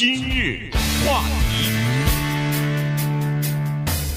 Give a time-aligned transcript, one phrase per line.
[0.00, 0.70] 今日
[1.06, 1.68] 话题，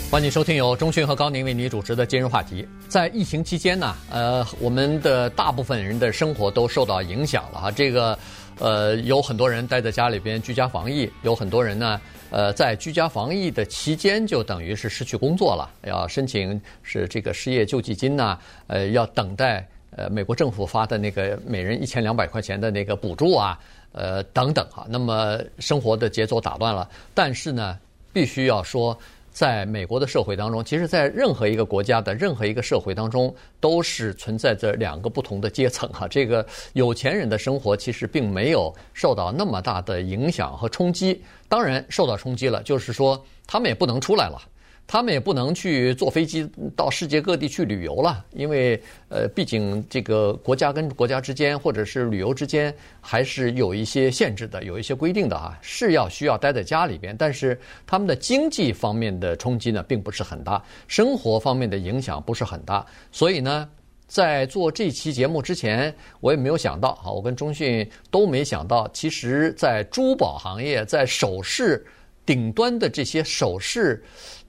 [0.10, 2.66] 欢迎收听由钟讯和高宁为你主持的今日话题。
[2.88, 7.70] 在疫情期间呢，呃，我们的大部分人的生活都受到影响了哈。
[7.70, 8.18] 这个，
[8.60, 23.60] 呃，有很多人待在家里边居家防疫，有很多人呢，呃，在居家防疫的期间就等于是失去工作了，要申请是这个失业救济金呐，呃，要等待呃美国政府发的那个每人一千两百块钱的那个补助啊。
[23.94, 26.90] 呃，等等哈，那么生活的节奏打乱了。
[27.14, 27.80] 但是呢，
[28.12, 28.98] 必须要说，
[29.32, 36.08] 在美国的社会当中，其实，在任何一个国家的任何一个社会当中，都是存在着两个不同的阶层哈。
[36.08, 44.42] 这个有钱人的生活其实并没有受到那么大的影响和冲击，当然受到冲击了，就是说他们也不能出来了。
[44.86, 48.80] 他们也不能去坐飞机到世界各地去旅游了，因为
[49.10, 57.16] 呃，毕竟这个国家跟国家之间，或者是旅游之间，还是有一些限制的，有一些规定的啊，是要需要待在家里边。
[57.18, 62.86] 但是他们的经济方面的冲击呢，并不是很大，生活方面的影响不是很大。
[63.12, 63.68] 所以呢，
[64.06, 71.84] 在做这期节目之前，我也没有想到啊，我跟中讯都没想到，其实，在珠宝行业，在首饰
[72.26, 74.04] 顶端的这些首饰。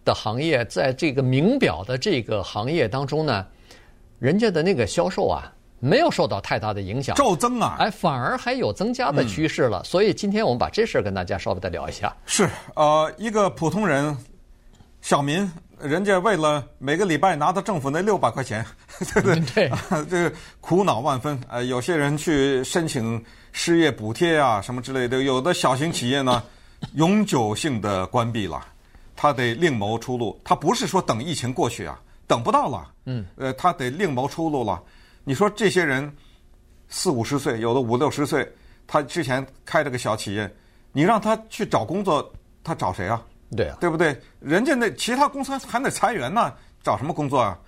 [0.05, 3.47] 的行业，在这个名表的这个行业当中呢，
[4.19, 9.80] 人家的那个销售啊，没有受到太大的影响，骤增啊，哎，反而还有增加的趋势了。
[9.80, 12.14] 嗯、所以今天我们把这事儿跟大家稍微的聊一下。
[12.27, 14.16] 是，呃，一个普通人，
[15.00, 18.64] 小民，人家为了每个礼拜拿到政府那六百块钱，
[19.12, 19.68] 对不对？
[19.68, 21.39] 对，这个苦恼万分。
[21.48, 26.42] 呃，有些人去申请失业补贴啊，什么之类的，有的小型企业呢，
[26.94, 28.61] 永久性的关闭了。
[29.17, 32.93] 他得另谋出路，他不是说等疫情过去啊，等不到了。
[33.07, 34.83] 嗯，呃，他得另谋出路了。
[35.25, 36.11] 你说这些人
[36.89, 38.51] 四五十岁，有的五六十岁，
[38.87, 40.53] 他之前开了个小企业，
[40.92, 43.23] 你让他去找工作，他找谁啊？
[43.57, 44.19] 对啊，对不对？
[44.41, 47.59] 人家那其他公司还得裁员呢，找什么工作啊？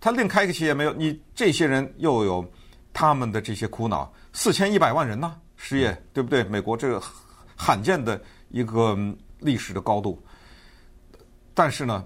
[0.00, 0.92] 他另开一个企业没有？
[0.92, 2.44] 你这些人又有
[2.92, 6.44] 他们的这些苦恼，四千一百万人呢，失业，对不对？
[6.44, 7.02] 美国这个
[7.56, 8.20] 罕见的
[8.50, 8.96] 一个
[9.38, 10.22] 历史的高度。
[11.54, 12.04] 但是呢，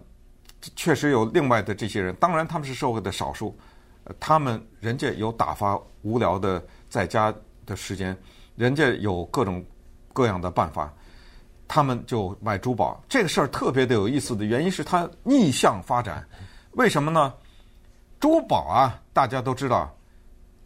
[0.75, 3.57] 确实有另外的这些人，当然他们是社会的少数，
[4.19, 7.33] 他们人家有打发无聊的在家
[7.65, 8.17] 的时间，
[8.57, 9.65] 人家有各种
[10.13, 10.93] 各样的办法，
[11.69, 13.01] 他们就买珠宝。
[13.09, 16.27] 这个事儿特别的有意思的原因是它逆向发展，
[16.73, 17.33] 为什么呢？
[18.19, 19.95] 珠宝啊，大家都知道，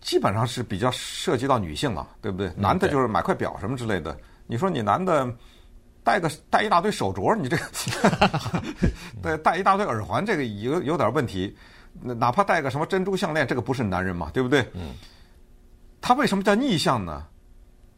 [0.01, 2.51] 基本上是比较涉及到女性了，对不对？
[2.57, 4.17] 男的就是买块表什么之类的。
[4.47, 5.31] 你说你男的。
[6.03, 7.65] 戴个戴一大堆手镯，你这个
[9.23, 11.57] 对戴一大堆耳环，这个有有点问题。
[12.03, 14.67] 哪怕戴个什么珍珠项链，这个不是男人嘛，对不对？
[14.75, 14.95] 嗯。
[16.01, 17.27] 他为什么叫逆向呢？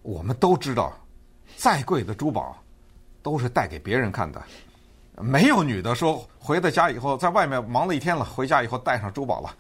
[0.03, 0.93] 我们都知道，
[1.57, 2.57] 再贵的珠宝
[3.23, 4.43] 都是戴给别人看的。
[5.17, 9.55] 没有女的说回到家以后，在外面忙了一天了，回家以后戴上珠宝了，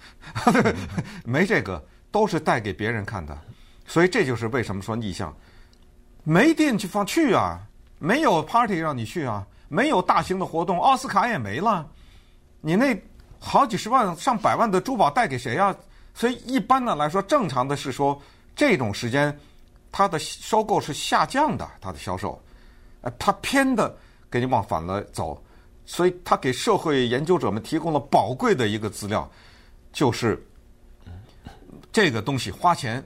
[1.24, 3.38] 没这个，都是戴给别人看的。
[3.86, 5.32] 所以这就是为什么说逆向，
[6.24, 7.60] 没地方去啊。
[8.02, 11.88] 没有 party 让你去啊，没有大型的活动，奥斯卡也没了，
[12.60, 13.00] 你那
[13.38, 15.72] 好几十万、上百万的珠宝带给谁啊？
[16.12, 18.20] 所以一般的来说，正常的是说
[18.56, 19.38] 这种时间，
[19.92, 22.42] 它的收购是下降的，它的销售，
[23.02, 23.96] 呃，它偏的
[24.28, 25.40] 给你往反了走，
[25.86, 29.30] 所以它给社会研究者们提供了宝贵的一个资料，
[29.92, 30.44] 就是
[31.92, 33.00] 这个东西花钱，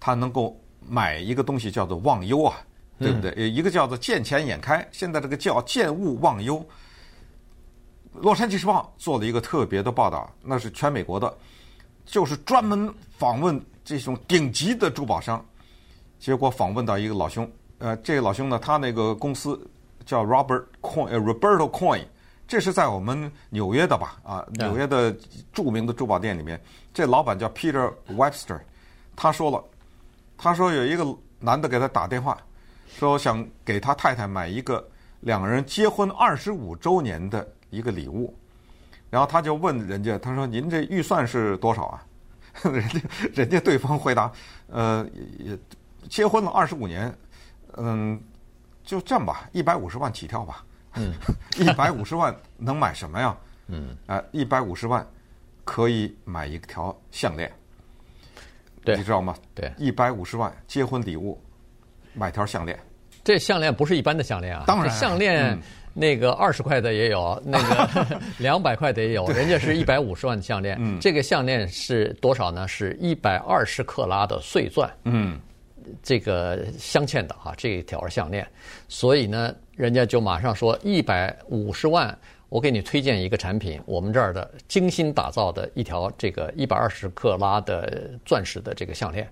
[0.00, 2.56] 它能够买一个东西叫做忘忧啊。
[3.02, 3.50] 对不对？
[3.50, 6.64] 一个叫做见钱眼开，现在这个叫见物忘忧。
[8.14, 11.34] 洛杉矶时报做了一个特别的报道，那是全美国的，
[12.04, 15.44] 就是专门访问这种顶级的珠宝商。
[16.18, 19.58] 结果访问到一个老兄，呃，这个老兄呢，他那个公司
[20.04, 22.04] 叫 Robert Coin，呃，Roberto Coin，
[22.46, 24.20] 这是在我们纽约的吧？
[24.22, 25.10] 啊，纽约的
[25.52, 28.60] 著名的珠宝店里面，这老板叫 Peter Webster，
[29.16, 29.64] 他说了，
[30.36, 32.36] 他说有一个男的给他打电话。
[32.98, 34.86] 说想给他太太买一个
[35.20, 38.36] 两个人结婚二十五周年的一个礼物，
[39.10, 42.04] 然后他就问人家，他说：“您这预算是多少啊？”
[42.70, 43.00] 人家
[43.34, 44.30] 人家对方回答
[44.68, 45.06] ：“呃，
[45.38, 45.58] 也
[46.08, 47.12] 结婚了二十五年，
[47.78, 48.20] 嗯，
[48.84, 50.64] 就这样吧，一百五十万起跳吧。
[50.94, 51.14] 嗯，
[51.56, 53.36] 一百五十万能买什么呀？
[53.68, 55.06] 嗯，啊，一百五十万
[55.64, 57.50] 可以买一条项链，
[58.84, 59.34] 对，你知道吗？
[59.54, 61.40] 对，一百五十万结婚礼物。”
[62.14, 62.78] 买条项链，
[63.24, 64.64] 这项链不是一般的项链啊！
[64.66, 65.58] 当然，项链
[65.94, 70.76] 那个二十块的也有，嗯、 那个 两百块的也有，人家是一百五十万的项链。
[70.80, 72.66] 嗯，这个项链是多少呢？
[72.66, 74.90] 是一百二十克拉的碎钻。
[75.04, 75.38] 嗯，
[76.02, 78.46] 这个镶嵌的啊，这一条项链，
[78.88, 82.16] 所以呢，人家就马上说一百五十万，
[82.48, 89.28] 我给你推荐一个产品，我们这儿的精心打造的一条这个一百二十克拉的钻石的这个项链。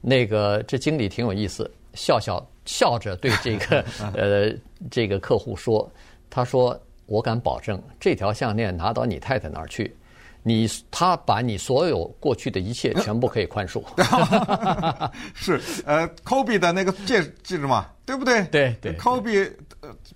[0.00, 3.84] 那个这经理挺有意思，笑笑笑着对这个
[4.14, 4.52] 呃
[4.90, 5.90] 这个客户说，
[6.30, 9.94] 他说我敢保证这条项链拿到你太太那儿去。
[10.44, 13.80] 你他把你所有过去的一切 全部可以宽恕，
[15.34, 17.86] 是呃科比的那个戒指记着吗？
[18.04, 18.42] 对不对？
[18.46, 18.92] 对对。
[18.94, 19.48] 科比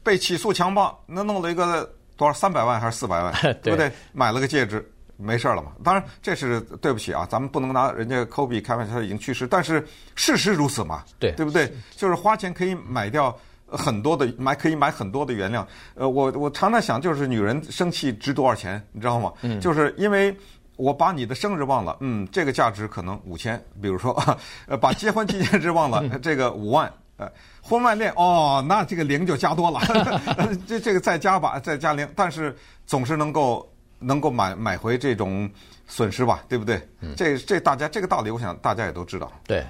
[0.02, 3.32] 被起诉强暴，那弄了一个多少三百万还是四百万？
[3.62, 3.88] 对不对？
[4.12, 4.84] 买了个戒指，
[5.16, 5.72] 没事了嘛。
[5.82, 11.04] 当然这是对不起啊，咱们不能拿人家科比开玩笑，他已经去世，但是事实如此嘛。
[11.18, 11.72] 对，对不对？
[11.96, 13.36] 就是花钱可以买掉。
[13.68, 15.66] 很多的买可以买很多的原谅，
[15.96, 19.32] 呃，我我常常想，就是女人生气值多少钱，你知道吗？
[19.42, 20.32] 嗯，就是因为
[20.76, 24.14] 我把你的生日忘了，嗯，这个价值可能五千，比如说，
[24.68, 27.28] 呃，把结婚纪念日忘了， 这个五万，呃，
[27.60, 29.80] 婚外恋哦，那这个零就加多了，
[30.64, 35.50] 这这个再加吧，再加零，但是总是能够能够买买回这种
[35.86, 36.80] 损失吧，对不对？
[37.00, 39.30] 嗯，这这大家这个道理，我想大家也都知道。
[39.46, 39.64] 对。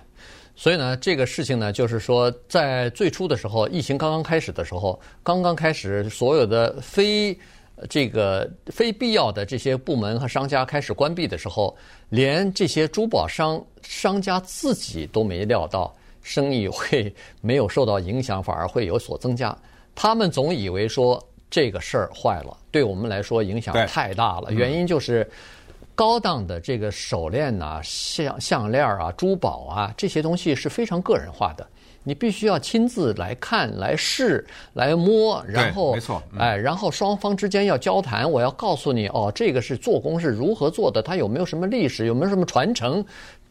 [0.58, 7.38] 所以呢，这个事情呢，就是说，在最初的时候，疫情刚刚开始的时候，刚刚开始，所有的非
[7.90, 11.76] 这个非必要的这些部门和商家开始关闭的时候，
[12.08, 19.54] 连这些珠宝商商家自己都没料到生意会没有受到影响，反而会有所增加。
[19.94, 25.28] 他们总以为说这个事儿坏了，对我们来说影响太大了，原因就是。
[25.98, 31.66] 高档的这个手链呐、啊、项项链啊、珠宝啊，这些东西是非常个人化的，
[32.02, 43.02] 你必须要亲自来看、来试、来摸，然后，没错，哎，然后双方之间要交谈，我要告诉你哦，这个是做工是如何做的，它有没有什么历史，有没有什么传承，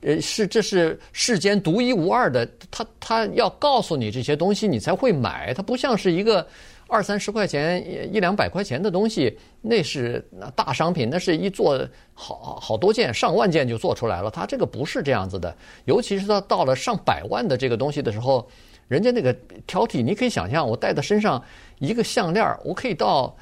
[0.02, 6.48] 呃，是这是世间独一无二的，他他要告诉你这些东西，你才会买，它不像是一个。
[6.88, 10.24] 二三十块钱、一两百块钱的东西，那是
[10.56, 11.78] 大商品，那是一做
[12.14, 14.30] 好好多件、上万件就做出来了。
[14.30, 15.56] 它这个不是这样子的，
[15.86, 18.48] 尤其是它到了上百万的这个东西的时候，
[18.88, 19.36] 人家那个
[19.66, 21.44] 挑剔，你可以想象，我戴在身上
[21.80, 23.36] 一个项链，我可以到。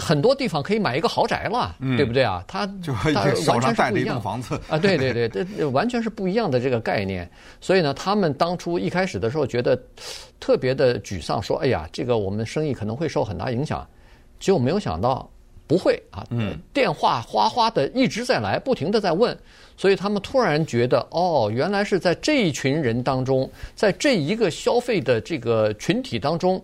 [0.00, 2.44] 很多地方可以买一个豪宅了，嗯、对不对啊？
[2.46, 2.94] 他就
[3.34, 5.28] 手上带着一栋房子啊，对对对，
[5.58, 7.28] 这完全是不一样的这个概念。
[7.60, 9.76] 所以呢，他们当初一开始的时候觉得
[10.38, 13.84] 特别的沮丧，说：“哎呀，这个我们生意可能会受很大影响。”
[14.38, 15.28] 结果没有想到
[15.66, 19.36] 不会啊，嗯，电话哗哗的一直在来，不停的在问，
[19.76, 26.62] 所以他们突然觉得，哦，原来是在这一群人当中，在这一个消费的这个群体当中。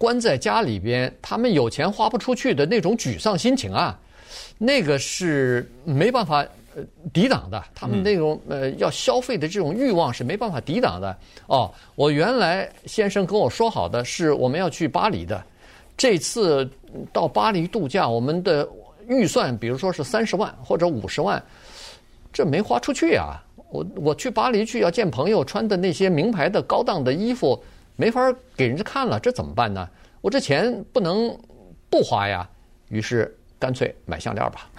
[0.00, 4.00] 关在家里边，他们有钱花不出去的那种沮丧心情啊，
[4.56, 6.38] 那个是没办法
[6.74, 6.82] 呃
[7.12, 7.62] 抵挡的。
[7.74, 11.14] 他们那种呃要消费的这种欲望是没办法抵挡的。
[11.48, 15.44] 哦，我原来先生跟我说好的是我们要去巴黎的，
[15.98, 16.66] 这次
[17.12, 18.66] 到巴黎度假，我们的
[19.06, 21.42] 预算比如说是三十万或者五十万，
[22.32, 23.36] 这没花出去啊。
[23.68, 27.62] 我我去巴黎去要见朋友，穿的那些名牌的高档的衣服。
[28.00, 29.86] 没法给人家看了，这怎么办呢？
[30.22, 31.38] 我这钱不能
[31.90, 32.48] 不花呀。
[32.88, 34.70] 于是干脆买项链吧。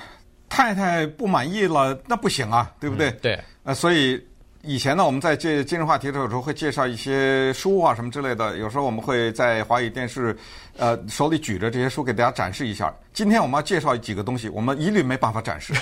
[0.50, 3.12] 太太不满意了，那不行啊，对不对？
[3.12, 3.40] 嗯、对。
[3.64, 4.20] 呃，所以
[4.64, 8.58] 以前呢，我们在介今日话题的时候会介绍一些书啊什么之类的。
[8.58, 10.36] 有时候我们会在华语电视，
[10.78, 12.94] 呃，手里举着这些书给大家展示一下。
[13.14, 15.74] 今天我们要介绍几个东西，我们一律没办法展示。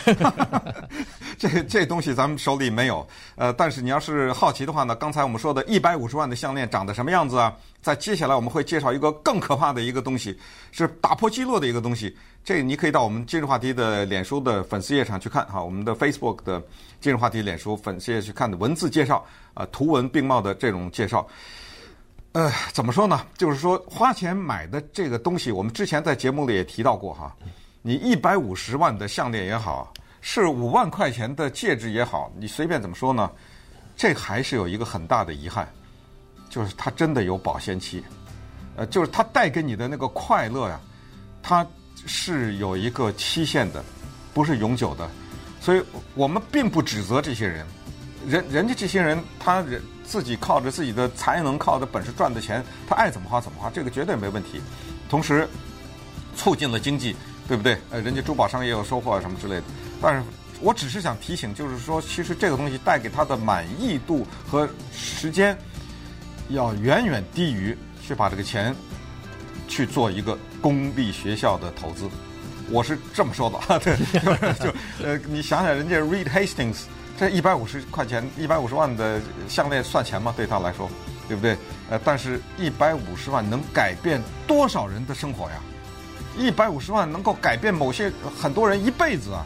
[1.37, 7.55] 这这东西咱们手里没有，呃，但是你要是好奇的话呢，刚才我们说的一百五十万的项链长得什么样子啊？
[7.81, 10.37] 在接下来我们会介绍一个更可怕的一个东西，
[10.71, 12.17] 是打破记录的一个东西。
[12.43, 16.61] 这你可以到我们今日话题的脸书的粉丝页上去看哈，我们的 Facebook 的
[16.99, 19.23] 今日话题脸书粉丝页去看的文字介绍，
[19.53, 21.25] 啊，图文并茂的这种介绍。
[22.33, 23.25] 呃，怎么说呢？
[23.37, 27.35] 就是说花钱买的这个东西，我们之前在节目里也提到过哈。
[27.81, 33.31] 你一百五十万的项链也好，是五万块钱的戒指也好，你随便怎么说呢？
[33.95, 35.67] 这还是有一个很大的遗憾，
[36.49, 38.03] 就是它真的有保鲜期。
[38.75, 40.79] 呃，就是它带给你的那个快乐呀，
[41.41, 41.65] 它
[42.05, 43.83] 是有一个期限的，
[44.33, 45.09] 不是永久的。
[45.59, 45.83] 所以
[46.15, 47.65] 我们并不指责这些人，
[48.27, 49.81] 人人家这些人，他人。
[50.09, 54.59] 自己靠着自己的才能、靠着本事赚的钱，他爱怎么花怎么花，这个绝对没问题。
[55.07, 55.47] 同时，
[56.35, 57.15] 促进了经济，
[57.47, 57.77] 对不对？
[57.91, 59.63] 呃，人家珠宝商也有收获啊，什么之类的。
[60.01, 60.23] 但是
[60.61, 65.55] 我只是想提醒，就是说，其实这个东西带给他的满意度和时间，
[66.49, 68.75] 要远远低于去把这个钱
[69.67, 72.09] 去做一个公立学校的投资。
[72.71, 73.95] 我是这么说的，对，
[74.57, 74.73] 就
[75.05, 76.85] 呃，你想想，人家 Reed Hastings。
[77.19, 80.33] 这一百五十块钱、一百五十万的项链算钱吗？
[80.37, 80.89] 对他来说，
[81.27, 81.57] 对不对？
[81.89, 85.59] 呃，但是一百五十万能改变多少人的生活呀？
[86.37, 88.09] 一百五十万能够改变某些
[88.39, 89.45] 很多人一辈子啊。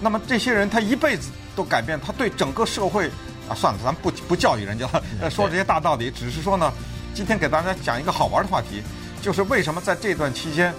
[0.00, 3.08] 那么这些人他一辈子都改变，他对整个社会
[3.46, 6.72] 啊，算了，咱们不不教育人家了， 说这些大道理，只是说呢，
[7.12, 8.82] 今天给大家讲一个好玩的话题，
[9.20, 10.72] 就是为什么在这段期间，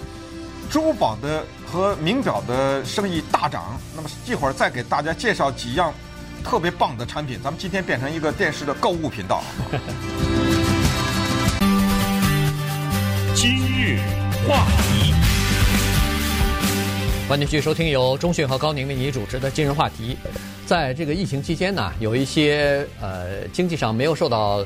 [0.68, 3.78] 珠宝的和名表的生意大涨。
[3.94, 5.94] 那么一会儿再给大家介绍几样
[6.44, 7.40] 特别棒的产品。
[7.42, 9.42] 咱们今天变成一个电视的购物频道。
[13.34, 13.98] 今日
[14.46, 15.14] 话题。
[17.26, 20.16] 欢迎继续收听由中讯和高宁为您主持的今日话题。
[20.66, 24.64] 在这个疫情期间呢，有一些呃经济上没有受到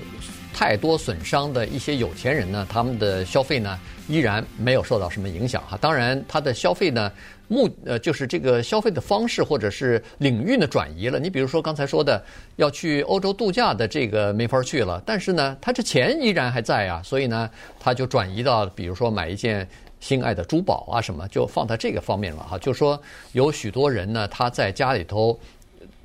[0.58, 5.78] 太多损伤的一些有钱人呢，他们的消费呢依然没有受到什么影响哈。
[5.80, 7.12] 当然，他的消费呢
[7.46, 11.20] 目呃就是这个消费的方式或者是领域呢转移了。
[11.20, 12.20] 你比如说刚才说的
[12.56, 17.48] 要去欧洲度假的这个没法去了，但是呢，他这钱依然还在啊，所以呢，
[17.78, 19.64] 他就转移到比如说买一件。
[20.00, 22.56] 心爱的珠宝啊，什么就放在这个方面了哈。
[22.58, 23.00] 就说
[23.32, 25.36] 有许多人呢，他在家里头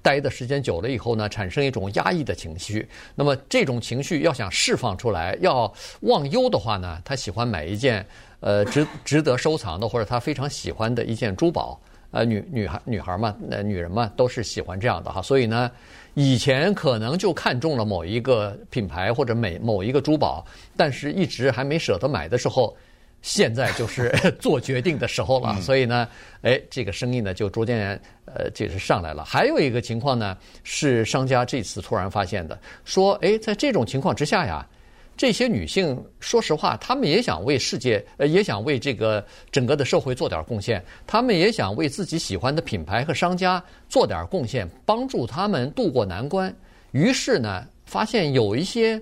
[0.04, 2.88] 待的时间久了以后呢，产生一种压抑的情绪。
[3.16, 8.06] 那么这种情绪要想释放出来，要忘忧的话呢，他喜欢买一件
[8.42, 11.80] 呃值值得收藏的，或者他非常喜欢的一件珠宝。
[12.12, 15.20] 呃，女女孩女孩嘛，呃，女人嘛，都是喜欢这样的哈。
[15.20, 15.72] 所以呢，
[16.14, 20.46] 以前可能就看中了某一个品牌或者每某一个珠宝，
[20.78, 22.76] 但是一直还没舍得买的时候。
[23.24, 26.08] 现在就是 做决定的时候了，所以呢，
[26.42, 29.24] 哎，这个生意呢就逐渐呃就是上来了。
[29.24, 34.68] 还有一个情况呢，是商家这次突然发现的，说，哎，在这种情况之下呀，
[35.16, 46.54] 这些女性说实话，她们也想为世界，呃，也想为这个整个的社会做点贡献，她们也想为自己喜欢的品牌和商家做点贡献，帮助他们渡过难关。
[46.92, 49.02] 于是呢，发现有一些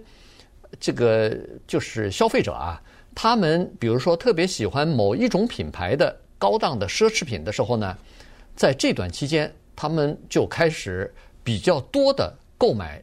[0.80, 1.36] 这个
[1.66, 2.80] 就是消费者啊。
[3.13, 7.98] 他们比如说特别喜欢某一种品牌的高档的奢侈品的时候呢，
[8.56, 11.13] 在这段期间，他们就开始
[11.44, 13.01] 比较多的购买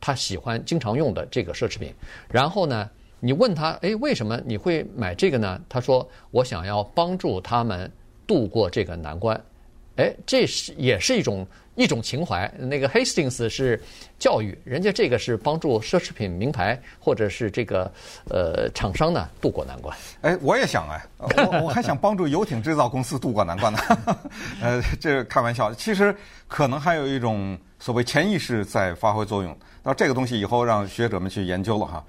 [0.00, 1.94] 他喜欢经常用的这个奢侈品。
[2.30, 2.88] 然后呢，
[3.20, 5.60] 你问他，哎，为什么你会买这个呢？
[5.68, 7.90] 他说，我想要帮助他们
[8.26, 9.40] 度过这个难关。
[10.00, 11.46] 哎，这是也是一种。
[11.76, 13.80] 一种情怀，那个 Hastings 是
[14.18, 17.90] 教育，人家这个是帮助奢侈品名牌或者是这个
[18.28, 19.96] 呃厂商呢渡过难关。
[20.20, 23.78] 哎，我也想哎，我我还想帮助游艇制造公司渡过难关呢。
[24.60, 26.14] 呃，这开玩笑，其实
[26.48, 29.56] 可能还有一种所谓潜意识在发挥作用。
[29.82, 32.04] 那这个东西以后让学者们去研究了哈。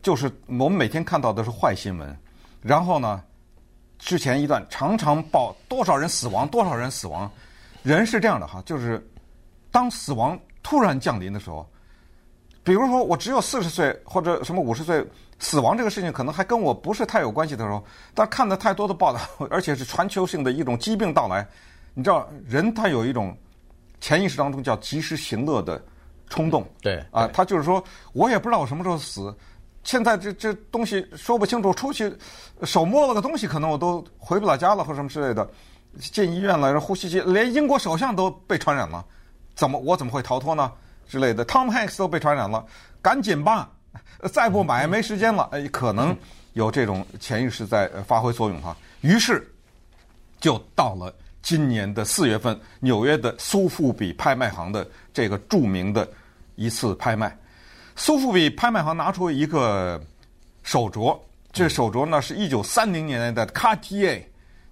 [0.00, 2.16] 就是我们每天看到的是坏新闻，
[2.62, 3.22] 然后呢，
[4.00, 7.30] 之前一段常常报多少人死亡，多少人死亡。
[7.82, 9.00] 人是这样的哈，就是
[9.70, 11.66] 当死亡突然降临的时候，
[12.64, 15.06] 比如说我只有四十岁或者什么五十岁，
[15.38, 17.82] 死亡这个事情可能还跟我不是太有关系的时候，
[18.14, 21.46] 但看的太多的报道，而且是全球性的一种疾病到来，
[21.94, 23.36] 你知道人他有一种
[24.00, 25.82] 潜意识当中叫及时行乐的
[26.28, 29.34] 冲动，对啊，他就是说我也不知道我什么时候死，
[29.82, 32.12] 现在这这东西说不清楚，出去
[32.64, 35.48] 手摸了个东西，可能我都回不了家了或什么之类的。
[35.98, 39.04] 进医院了，呼吸机，连英国首相都被传染了，
[39.56, 40.70] 怎么我怎么会逃脱呢？
[41.08, 42.64] 之类的，Tom Hanks 都被传染了，
[43.02, 43.68] 赶紧吧，
[44.32, 45.48] 再不买没时间了。
[45.50, 46.16] 哎，可能
[46.52, 48.76] 有这种潜意识在发挥作用哈。
[49.00, 49.52] 于是
[50.38, 56.08] 就到了今年的四月份，纽约的苏富比拍卖行的这个著名的
[56.54, 57.36] 一次拍卖。
[58.02, 60.02] 苏富比拍卖行拿出一个
[60.62, 61.20] 手镯，
[61.52, 64.22] 这手镯呢是一九三零年代的 Cartier，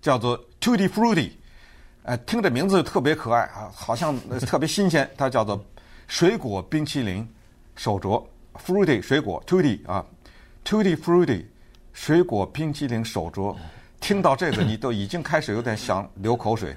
[0.00, 0.42] 叫做。
[0.60, 1.30] Tutti Frutti，
[2.02, 5.08] 呃，听着名字特别可爱啊，好像特别新鲜。
[5.16, 5.62] 它叫做
[6.08, 7.26] 水果冰淇淋
[7.76, 8.20] 手镯
[8.66, 10.04] ，Fruity 水果，Tutti 啊
[10.64, 11.44] ，Tutti Frutti
[11.92, 13.54] 水果冰淇淋手镯。
[14.00, 16.74] 听到这个，你都已经开始有点想流口水。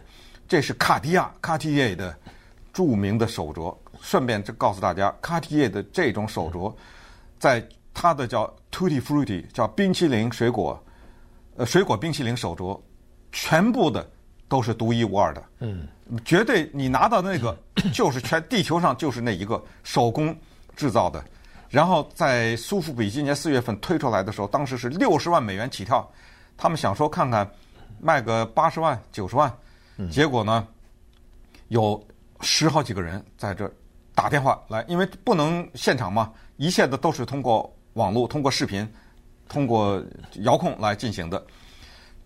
[0.48, 2.16] 这是卡地亚卡地亚的
[2.72, 3.76] 著名的手镯。
[4.02, 6.74] 顺便就告诉大家，卡地亚的这种手镯，
[7.40, 10.84] 在它的叫 Tutti Frutti 叫冰淇淋水果，
[11.56, 12.78] 呃，水果冰淇淋手镯。
[13.34, 14.06] 全部的
[14.50, 15.88] 都是独一无二的，嗯，
[16.26, 17.58] 绝对你拿到那个
[17.96, 20.38] 就是全地球上就是那一个手工
[20.76, 21.24] 制造的，
[21.70, 26.06] 然后在苏富比今年四月份推出来的时候，当时是六十万美元起跳，
[26.58, 27.50] 他们想说看看
[28.02, 29.50] 卖个八十万九十万，
[30.12, 30.68] 结果呢
[31.70, 32.06] 有
[32.42, 33.72] 十好几个人在这
[34.22, 38.88] 打电话来，因为不能现场嘛，一切的都是通过网络、通过视频、
[39.50, 40.00] 通过
[40.44, 41.44] 遥控来进行的。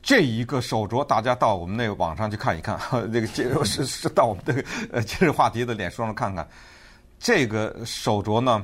[0.04, 2.78] 这一个手镯，大家到我们那个网上去看一看，
[3.14, 4.62] 这个今是是到我们这个
[4.92, 6.46] 呃今日话题的脸书上看看，
[7.18, 8.62] 这个手镯呢，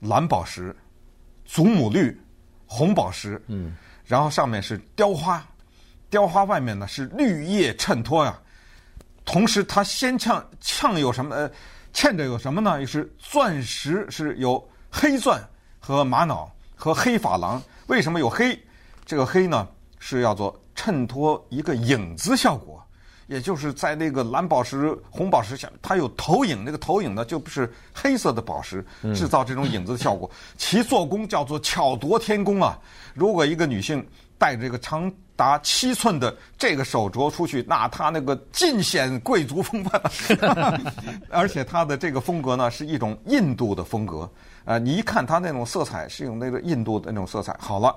[0.00, 0.74] 蓝宝石、
[1.44, 2.20] 祖母绿、
[2.66, 5.40] 红宝石，嗯，然后上面是雕花，
[6.10, 8.36] 雕花外面呢是绿叶衬托呀。
[9.24, 11.32] 同时，它镶嵌嵌有什么？
[11.34, 11.48] 呃，
[11.96, 12.78] 嵌着有什么呢？
[12.78, 15.42] 就是钻石，是有黑钻
[15.80, 17.60] 和玛瑙和黑珐琅。
[17.86, 18.56] 为什么有黑？
[19.06, 19.66] 这个黑呢，
[19.98, 22.84] 是要做衬托一个影子效果，
[23.28, 26.62] 也就是在那个蓝宝石、红宝石下，它有投影。
[26.62, 28.84] 那个投影呢，就不是黑色的宝石，
[29.14, 30.30] 制造这种影子的效果。
[30.58, 32.78] 其做工叫做巧夺天工啊！
[33.14, 34.06] 如果一个女性
[34.38, 40.00] 戴着这个长达七寸的这个手镯出去，那他那个尽显贵族风范，
[41.30, 44.30] 而且他的这个风格呢是一种印度的风格。
[44.64, 47.56] 呃，你一看他那种色彩是用那个印度的那种色彩。
[47.60, 47.94] 好了，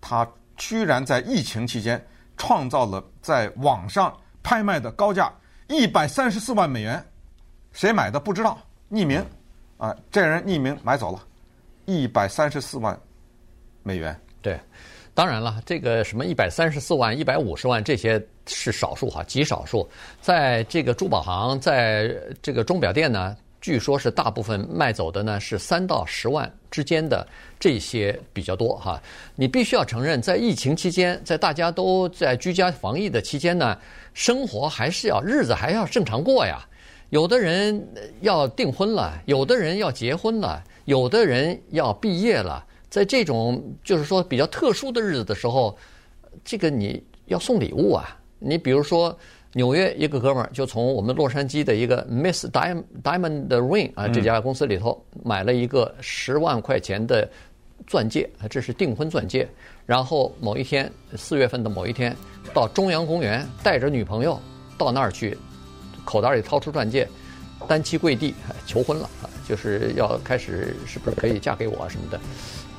[0.00, 0.26] 他
[0.56, 2.04] 居然在疫情期间
[2.36, 4.12] 创造了在网上
[4.42, 5.32] 拍卖的高价
[5.68, 7.04] 一百三十四万美元，
[7.72, 8.58] 谁买的不知道，
[8.90, 9.24] 匿名
[9.78, 11.22] 啊，这人匿名买走了，
[11.84, 12.98] 一百三十四万
[13.82, 14.18] 美元。
[14.40, 14.58] 对。
[15.14, 19.86] 当然了，这个什么一百三十四万、一百五十万这些是少数哈，极少数。
[20.22, 27.26] 在这个珠宝行，在这个钟表店呢，据说是大部分卖走的呢是三到十万之间的
[27.60, 28.98] 这些比较多哈。
[29.36, 33.78] 你必须要承认，在疫情期间，在大家都在居家防疫的期间呢，
[34.14, 36.66] 生活还是要日子还要正常过呀。
[37.10, 37.86] 有的人
[38.22, 42.64] 要订婚了，有的人要结婚了，有的人要毕业了。
[42.92, 45.74] 在这种就是说比较特殊的日子的时候，
[46.44, 48.18] 这个你要送礼物啊。
[48.38, 49.18] 你比如说
[49.54, 57.26] 纽约一个哥们儿就从我们洛杉矶的一个 Miss Diamond Ring 啊这家公司里头买了一个十万块钱的
[57.86, 59.48] 钻戒，这是订婚钻戒。
[59.86, 62.14] 然后某一天四月份的某一天，
[62.52, 64.38] 到中央公园带着女朋友
[64.76, 65.34] 到那儿去，
[66.04, 67.08] 口袋里掏出钻戒，
[67.66, 68.34] 单膝跪地
[68.66, 72.20] 求婚了啊，就是要开始是不是可以嫁给我什么的。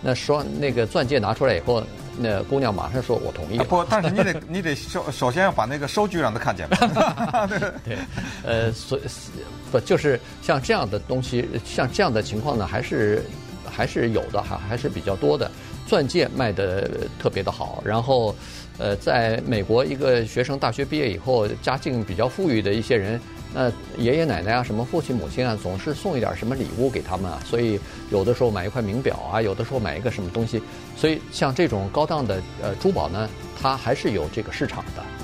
[0.03, 1.81] 那说那个钻戒拿出来以后，
[2.17, 6.67] 那姑娘马上说：“我同意。”不， 但是你得你得首首先要把那个收据让他看见。
[7.85, 7.97] 对，
[8.43, 8.99] 呃，所
[9.71, 13.23] 不就是像这样的东西，像这样的情况呢，还是
[13.65, 15.49] 还是有的，还还是比较多的。
[15.87, 18.35] 钻戒卖的特别的好，然后，
[18.77, 23.19] 呃，在美国一个学生大学毕业以后，家境比较富裕的一些人。
[23.53, 30.61] 那爷爷奶奶啊，什么父亲母亲啊，总是送一点什么礼物给他们啊，所以有的时候买一块名表啊，有的时候买一个什么东西，
[30.97, 33.29] 所以像这种高档的呃珠宝呢，
[33.61, 35.22] 它还是有这个市场的。